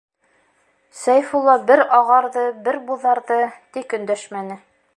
[1.01, 3.39] -Сәйфулла бер ағарҙы, бер буҙарҙы,
[3.77, 4.57] тик өндәшмәне.